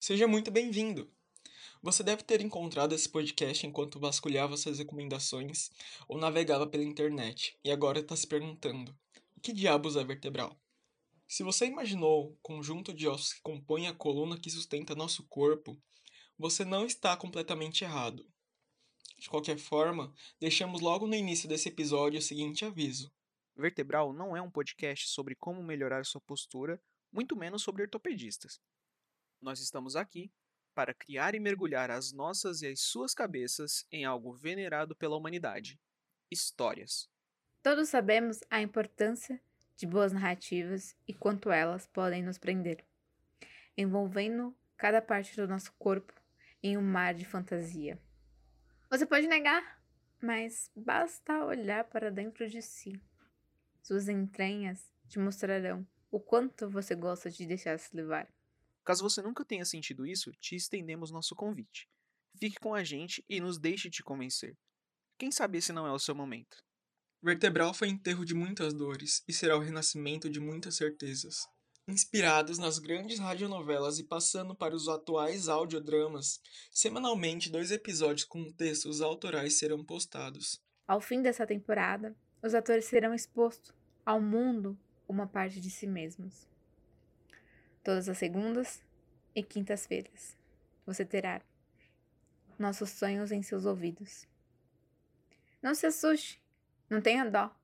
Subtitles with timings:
[0.00, 1.12] Seja muito bem-vindo!
[1.82, 5.70] Você deve ter encontrado esse podcast enquanto vasculhava suas recomendações
[6.06, 8.96] ou navegava pela internet e agora está se perguntando:
[9.36, 10.56] o que diabos é vertebral?
[11.26, 15.76] Se você imaginou o conjunto de ossos que compõem a coluna que sustenta nosso corpo,
[16.38, 18.24] você não está completamente errado.
[19.18, 23.12] De qualquer forma, deixamos logo no início desse episódio o seguinte aviso:
[23.56, 26.80] Vertebral não é um podcast sobre como melhorar sua postura,
[27.12, 28.60] muito menos sobre ortopedistas.
[29.40, 30.32] Nós estamos aqui
[30.74, 35.80] para criar e mergulhar as nossas e as suas cabeças em algo venerado pela humanidade:
[36.30, 37.08] histórias.
[37.62, 39.40] Todos sabemos a importância
[39.76, 42.84] de boas narrativas e quanto elas podem nos prender,
[43.76, 46.12] envolvendo cada parte do nosso corpo
[46.62, 48.00] em um mar de fantasia.
[48.90, 49.82] Você pode negar,
[50.20, 53.00] mas basta olhar para dentro de si.
[53.82, 58.28] Suas entranhas te mostrarão o quanto você gosta de deixar-se levar.
[58.88, 61.86] Caso você nunca tenha sentido isso, te estendemos nosso convite.
[62.40, 64.56] Fique com a gente e nos deixe te convencer.
[65.18, 66.56] Quem sabe esse não é o seu momento?
[67.22, 71.46] Vertebral foi enterro de muitas dores e será o renascimento de muitas certezas.
[71.86, 79.02] Inspirados nas grandes radionovelas e passando para os atuais audiodramas, semanalmente dois episódios com textos
[79.02, 80.62] autorais serão postados.
[80.86, 83.70] Ao fim dessa temporada, os atores serão expostos
[84.06, 86.48] ao mundo uma parte de si mesmos.
[87.82, 88.82] Todas as segundas
[89.34, 90.36] e quintas-feiras
[90.88, 91.42] você terá
[92.58, 94.26] nossos sonhos em seus ouvidos.
[95.62, 96.42] Não se assuste,
[96.88, 97.54] não tenha dó,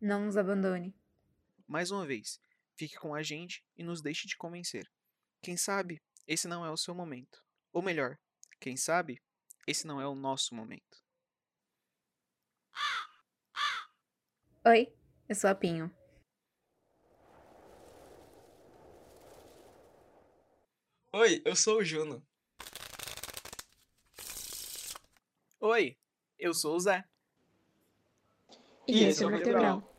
[0.00, 0.94] não nos abandone.
[1.66, 2.40] Mais uma vez,
[2.74, 4.90] fique com a gente e nos deixe te convencer.
[5.42, 7.44] Quem sabe esse não é o seu momento.
[7.72, 8.18] Ou melhor,
[8.58, 9.22] quem sabe
[9.66, 11.04] esse não é o nosso momento.
[14.64, 14.90] Oi,
[15.28, 15.94] eu sou a Pinho.
[21.14, 22.26] Oi, eu sou o Juno.
[25.60, 25.98] Oi,
[26.38, 27.04] eu sou o Zé.
[28.88, 29.91] E esse é o Vertebral.